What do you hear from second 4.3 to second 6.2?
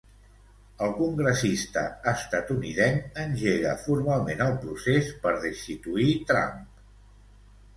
el procés per destituir